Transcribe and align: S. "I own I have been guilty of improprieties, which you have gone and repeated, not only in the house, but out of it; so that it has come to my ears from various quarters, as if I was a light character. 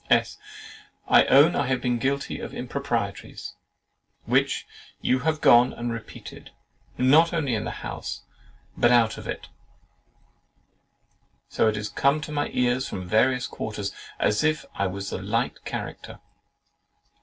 S. 0.09 0.39
"I 1.07 1.25
own 1.25 1.55
I 1.55 1.67
have 1.67 1.79
been 1.79 1.99
guilty 1.99 2.39
of 2.39 2.55
improprieties, 2.55 3.53
which 4.25 4.65
you 4.99 5.19
have 5.19 5.41
gone 5.41 5.73
and 5.73 5.91
repeated, 5.91 6.49
not 6.97 7.33
only 7.33 7.53
in 7.53 7.65
the 7.65 7.69
house, 7.85 8.23
but 8.75 8.89
out 8.89 9.19
of 9.19 9.27
it; 9.27 9.49
so 11.49 11.65
that 11.65 11.73
it 11.73 11.75
has 11.75 11.89
come 11.89 12.19
to 12.21 12.31
my 12.31 12.49
ears 12.51 12.89
from 12.89 13.07
various 13.07 13.45
quarters, 13.45 13.93
as 14.19 14.43
if 14.43 14.65
I 14.73 14.87
was 14.87 15.11
a 15.11 15.21
light 15.21 15.63
character. 15.65 16.19